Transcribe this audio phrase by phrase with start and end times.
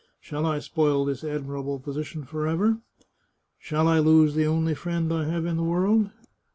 [0.19, 2.79] Shall I spoil this admirable posi tion forever?
[3.59, 6.09] Shall I lose the only friend I have in the world?